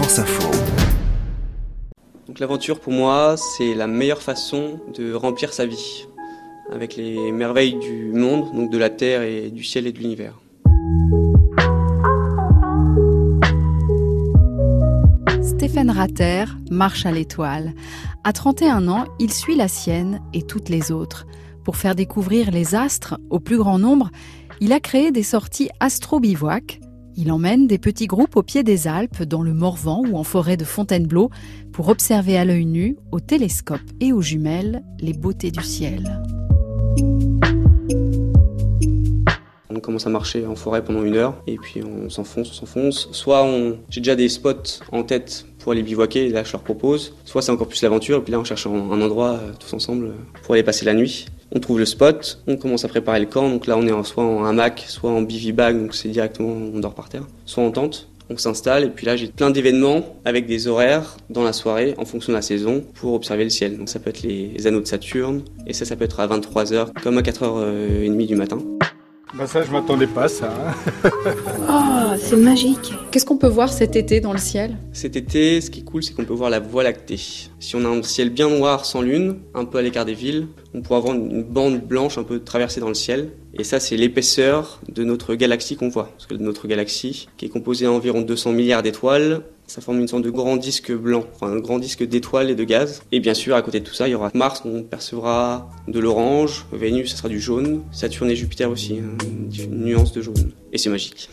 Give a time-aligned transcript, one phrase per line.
[0.00, 0.48] France Info.
[2.28, 6.06] Donc l'aventure pour moi, c'est la meilleure façon de remplir sa vie
[6.70, 10.38] avec les merveilles du monde, donc de la terre et du ciel et de l'univers.
[15.42, 17.74] Stéphane Ratter marche à l'étoile.
[18.22, 21.26] À 31 ans, il suit la sienne et toutes les autres.
[21.64, 24.10] Pour faire découvrir les astres au plus grand nombre,
[24.60, 26.78] il a créé des sorties astro-bivouac.
[27.20, 30.56] Il emmène des petits groupes au pied des Alpes, dans le Morvan ou en forêt
[30.56, 31.30] de Fontainebleau,
[31.72, 36.22] pour observer à l'œil nu, au télescope et aux jumelles, les beautés du ciel.
[39.68, 43.08] On commence à marcher en forêt pendant une heure et puis on s'enfonce, on s'enfonce.
[43.10, 43.78] Soit on...
[43.90, 47.16] j'ai déjà des spots en tête pour aller bivouaquer, et là je leur propose.
[47.24, 50.06] Soit c'est encore plus l'aventure et puis là on cherche un endroit euh, tous ensemble
[50.06, 51.26] euh, pour aller passer la nuit.
[51.52, 53.48] On trouve le spot, on commence à préparer le camp.
[53.48, 56.94] Donc là on est soit en hamac, soit en bivy-bag, donc c'est directement on dort
[56.94, 57.26] par terre.
[57.46, 58.08] Soit en tente.
[58.30, 62.04] On s'installe et puis là j'ai plein d'événements avec des horaires dans la soirée en
[62.04, 63.78] fonction de la saison pour observer le ciel.
[63.78, 66.88] Donc ça peut être les anneaux de Saturne et ça ça peut être à 23h
[67.02, 68.58] comme à 4h30 du matin.
[69.34, 70.50] Bah ça, je m'attendais pas à ça.
[71.04, 71.10] hein.
[71.70, 72.94] Oh, c'est magique.
[73.10, 74.76] Qu'est-ce qu'on peut voir cet été dans le ciel?
[74.92, 77.18] Cet été, ce qui est cool, c'est qu'on peut voir la Voie lactée.
[77.18, 80.46] Si on a un ciel bien noir sans lune, un peu à l'écart des villes,
[80.74, 83.30] on pourra voir une bande blanche un peu traversée dans le ciel.
[83.54, 86.10] Et ça, c'est l'épaisseur de notre galaxie qu'on voit.
[86.16, 90.22] Parce que notre galaxie, qui est composée d'environ 200 milliards d'étoiles, ça forme une sorte
[90.22, 93.02] de grand disque blanc, un grand disque d'étoiles et de gaz.
[93.12, 96.00] Et bien sûr, à côté de tout ça, il y aura Mars, on percevra de
[96.00, 99.16] l'orange, Vénus, ça sera du jaune, Saturne et Jupiter aussi, hein,
[99.62, 100.52] une nuance de jaune.
[100.72, 101.28] Et c'est magique.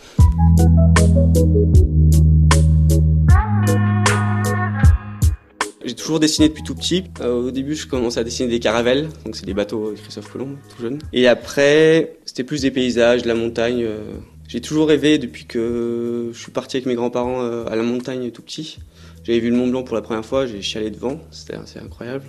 [5.86, 7.06] J'ai toujours dessiné depuis tout petit.
[7.22, 10.30] Euh, au début, je commençais à dessiner des caravelles, donc c'est des bateaux de Christophe
[10.30, 11.00] Colomb, tout jeune.
[11.14, 13.84] Et après, c'était plus des paysages, la montagne.
[13.84, 14.02] euh.
[14.48, 18.30] J'ai toujours rêvé depuis que je suis parti avec mes grands-parents euh, à la montagne
[18.32, 18.78] tout petit.
[19.24, 22.26] J'avais vu le Mont Blanc pour la première fois, j'ai chialé devant, c'était assez incroyable.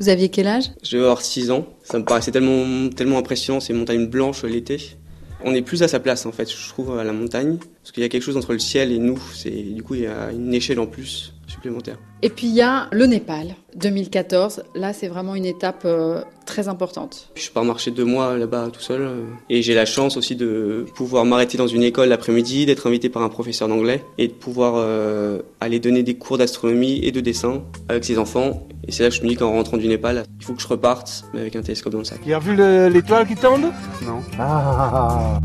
[0.00, 0.70] Vous aviez quel âge?
[0.82, 4.96] Je devais avoir 6 ans, ça me paraissait tellement, tellement impressionnant, ces montagnes blanches l'été.
[5.44, 8.02] On est plus à sa place en fait, je trouve, à la montagne, parce qu'il
[8.02, 10.32] y a quelque chose entre le ciel et nous, c'est du coup il y a
[10.32, 11.96] une échelle en plus supplémentaire.
[12.22, 14.62] Et puis il y a le Népal, 2014.
[14.74, 17.30] Là, c'est vraiment une étape euh, très importante.
[17.36, 19.02] Je pars marcher deux mois là-bas tout seul.
[19.02, 23.08] euh, Et j'ai la chance aussi de pouvoir m'arrêter dans une école l'après-midi, d'être invité
[23.08, 27.20] par un professeur d'anglais et de pouvoir euh, aller donner des cours d'astronomie et de
[27.20, 28.66] dessin avec ses enfants.
[28.86, 30.66] Et c'est là que je me dis qu'en rentrant du Népal, il faut que je
[30.68, 32.18] reparte, mais avec un télescope dans le sac.
[32.24, 33.62] Tu as vu le- l'étoile qui tombe
[34.04, 34.22] Non.
[34.38, 35.38] Ah.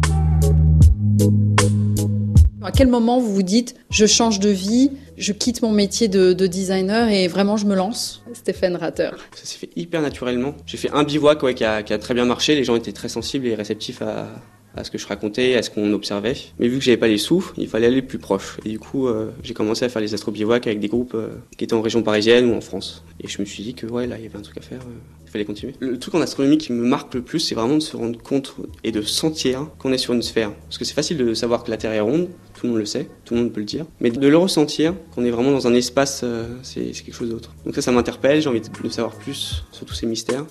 [2.64, 6.34] À quel moment vous vous dites je change de vie, je quitte mon métier de,
[6.34, 8.24] de designer et vraiment je me lance?
[8.34, 9.12] Stéphane Ratter.
[9.36, 10.56] Ça s'est fait hyper naturellement.
[10.66, 12.56] J'ai fait un bivouac qui a très bien marché.
[12.56, 14.28] Les gens étaient très sensibles et réceptifs à,
[14.76, 16.36] à ce que je racontais, à ce qu'on observait.
[16.60, 18.58] Mais vu que j'avais pas les sous, il fallait aller plus proche.
[18.66, 21.64] Et du coup, euh, j'ai commencé à faire les astro-bivouacs avec des groupes euh, qui
[21.64, 23.04] étaient en région parisienne ou en France.
[23.22, 24.82] Et je me suis dit que ouais, là, il y avait un truc à faire.
[24.82, 25.74] euh, il fallait continuer.
[25.80, 28.56] Le truc en astronomie qui me marque le plus, c'est vraiment de se rendre compte
[28.84, 30.54] et de sentir qu'on est sur une sphère.
[30.66, 32.86] Parce que c'est facile de savoir que la Terre est ronde, tout le monde le
[32.86, 33.88] sait, tout le monde peut le dire.
[34.00, 36.24] Mais de le ressentir, qu'on est vraiment dans un espace,
[36.62, 37.52] c'est quelque chose d'autre.
[37.66, 40.46] Donc ça, ça m'interpelle, j'ai envie de savoir plus sur tous ces mystères.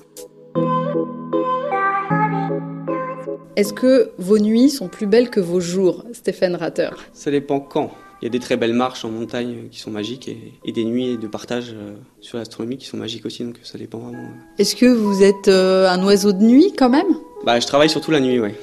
[3.55, 6.89] Est-ce que vos nuits sont plus belles que vos jours, Stéphane Ratter?
[7.13, 7.91] Ça dépend quand.
[8.23, 10.85] Il y a des très belles marches en montagne qui sont magiques et, et des
[10.85, 14.29] nuits de partage euh, sur l'astronomie qui sont magiques aussi, donc ça dépend vraiment.
[14.59, 17.09] Est-ce que vous êtes euh, un oiseau de nuit quand même?
[17.45, 18.55] Bah, je travaille surtout la nuit, ouais.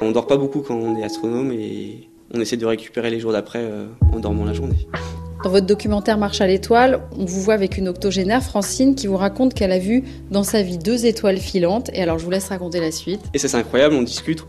[0.00, 3.32] On dort pas beaucoup quand on est astronome et on essaie de récupérer les jours
[3.32, 4.88] d'après euh, en dormant la journée.
[5.42, 9.16] Dans votre documentaire Marche à l'étoile, on vous voit avec une octogénaire, Francine, qui vous
[9.16, 11.90] raconte qu'elle a vu dans sa vie deux étoiles filantes.
[11.94, 13.20] Et alors je vous laisse raconter la suite.
[13.34, 14.44] Et ça, c'est incroyable, on discute.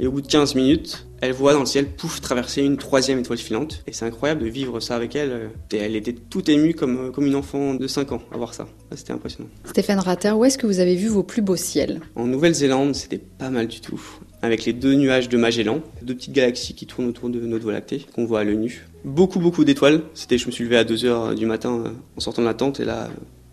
[0.00, 3.20] Et au bout de 15 minutes, elle voit dans le ciel, pouf, traverser une troisième
[3.20, 3.84] étoile filante.
[3.86, 5.50] Et c'est incroyable de vivre ça avec elle.
[5.72, 8.54] Et elle était toute émue comme, euh, comme une enfant de 5 ans à voir
[8.54, 8.66] ça.
[8.90, 9.48] Ça, C'était impressionnant.
[9.64, 12.00] Stéphane Ratter, où est-ce que vous avez vu vos plus beaux ciels?
[12.16, 14.02] En Nouvelle-Zélande, c'était pas mal du tout.
[14.44, 17.72] Avec les deux nuages de Magellan, deux petites galaxies qui tournent autour de notre Voie
[17.72, 18.86] lactée, qu'on voit à l'œil nu.
[19.04, 20.02] Beaucoup, beaucoup d'étoiles.
[20.12, 22.78] C'était, je me suis levé à 2h du matin euh, en sortant de la tente
[22.80, 23.08] et là, euh,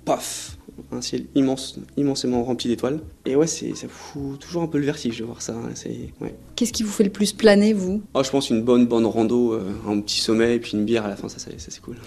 [0.06, 0.58] paf
[0.92, 3.00] Un ciel immense, immensément rempli d'étoiles.
[3.26, 5.54] Et ouais, c'est, ça fout toujours un peu le vertige de voir ça.
[5.54, 5.70] hein.
[5.76, 6.36] C'est, ouais.
[6.56, 8.02] Qu'est-ce qui vous fait le plus planer, vous?
[8.14, 11.06] Oh, je pense une bonne, bonne rando, euh, un petit sommet et puis une bière
[11.06, 11.98] à la fin, ça, ça, ça, c'est cool.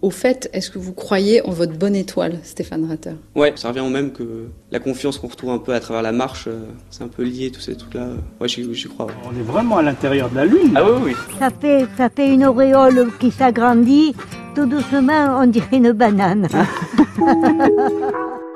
[0.00, 3.14] Au fait, est-ce que vous croyez en votre bonne étoile, Stéphane Ratter?
[3.34, 6.12] Ouais, ça revient au même que la confiance qu'on retrouve un peu à travers la
[6.12, 8.06] marche, euh, c'est un peu lié, tous ces trucs-là.
[8.40, 9.06] Ouais, j'y, j'y crois.
[9.06, 9.12] ouais.
[9.28, 10.72] On est vraiment à l'intérieur de la Lune.
[10.76, 11.12] Ah oui, oui.
[11.40, 14.14] Ça fait, ça fait une auréole qui s'agrandit.
[14.54, 16.46] Tout doucement, on dirait une banane.